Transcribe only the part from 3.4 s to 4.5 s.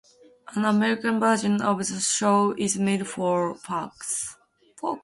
Fox.